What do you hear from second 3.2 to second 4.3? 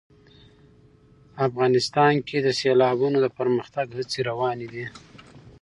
د پرمختګ هڅې